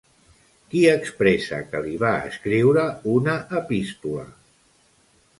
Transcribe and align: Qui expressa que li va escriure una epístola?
Qui 0.69 0.79
expressa 0.93 1.59
que 1.73 1.81
li 1.87 1.91
va 2.03 2.13
escriure 2.29 2.85
una 3.17 3.35
epístola? 3.61 4.25